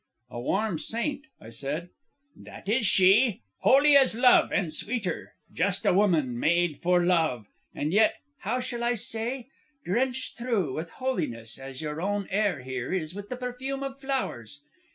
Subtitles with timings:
[0.31, 1.89] "A warm saint," I said.
[2.35, 3.43] "That is she!
[3.59, 5.35] Holy as Love, and sweeter!
[5.53, 9.49] Just a woman, made for love; and yet how shall I say?
[9.85, 14.63] drenched through with holiness as your own air here is with the perfume of flowers.